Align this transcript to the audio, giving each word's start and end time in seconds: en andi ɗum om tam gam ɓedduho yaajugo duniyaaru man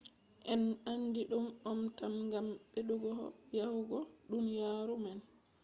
en 0.51 0.63
andi 0.91 1.21
ɗum 1.31 1.45
om 1.69 1.79
tam 1.97 2.13
gam 2.31 2.47
ɓedduho 2.71 3.11
yaajugo 3.55 3.99
duniyaaru 4.29 4.95
man 5.03 5.19